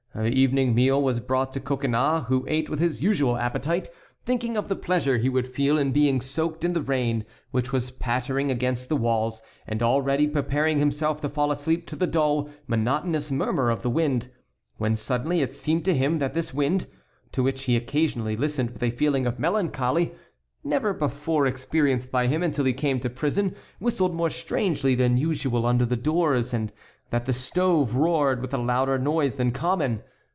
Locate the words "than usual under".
24.93-25.85